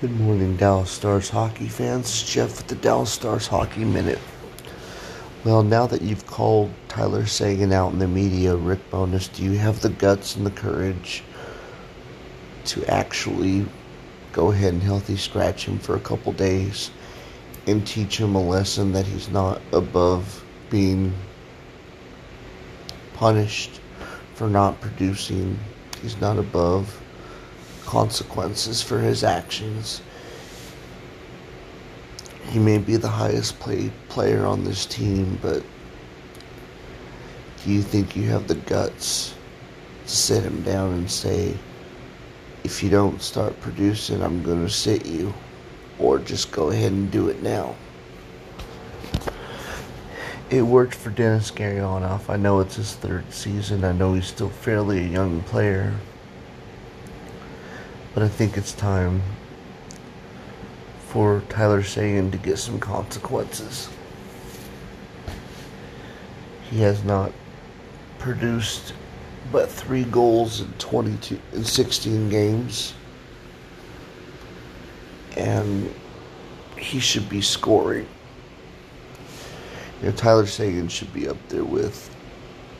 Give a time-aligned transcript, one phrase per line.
[0.00, 2.22] Good morning, Dallas Stars hockey fans.
[2.22, 4.18] Jeff with the Dallas Stars Hockey Minute.
[5.44, 9.58] Well, now that you've called Tyler Seguin out in the media, Rick Bowness, do you
[9.58, 11.22] have the guts and the courage
[12.64, 13.66] to actually
[14.32, 16.90] go ahead and healthy scratch him for a couple days
[17.66, 21.12] and teach him a lesson that he's not above being
[23.12, 23.82] punished
[24.32, 25.58] for not producing?
[26.00, 26.98] He's not above
[27.86, 30.02] consequences for his actions.
[32.48, 35.62] He may be the highest paid player on this team, but
[37.62, 39.34] do you think you have the guts
[40.06, 41.56] to sit him down and say,
[42.64, 45.32] if you don't start producing, I'm going to sit you?
[45.98, 47.76] Or just go ahead and do it now?
[50.48, 52.28] It worked for Denis Gurianov.
[52.28, 53.84] I know it's his third season.
[53.84, 55.94] I know he's still fairly a young player.
[58.14, 59.22] But I think it's time
[61.08, 63.88] for Tyler Seguin to get some consequences.
[66.70, 67.32] He has not
[68.18, 68.94] produced
[69.52, 72.94] but three goals in 22 in 16 games.
[75.36, 75.92] And
[76.76, 78.06] he should be scoring.
[80.00, 82.14] You know, Tyler Seguin should be up there with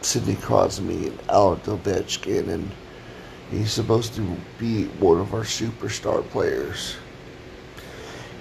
[0.00, 2.70] Sidney Crosby and Alex Ovechkin and
[3.52, 6.96] He's supposed to be one of our superstar players.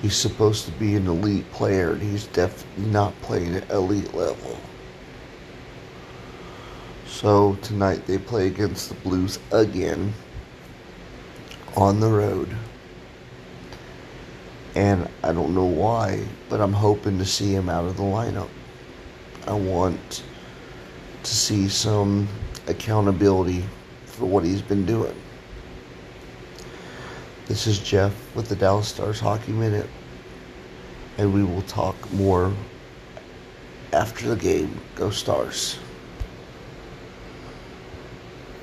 [0.01, 4.57] He's supposed to be an elite player, and he's definitely not playing at elite level.
[7.05, 10.13] So tonight they play against the Blues again
[11.75, 12.55] on the road.
[14.75, 18.49] And I don't know why, but I'm hoping to see him out of the lineup.
[19.45, 20.23] I want
[21.23, 22.29] to see some
[22.67, 23.65] accountability
[24.11, 25.15] for what he's been doing.
[27.47, 29.89] This is Jeff with the Dallas Stars Hockey Minute,
[31.17, 32.53] and we will talk more
[33.93, 34.79] after the game.
[34.95, 35.79] Go Stars.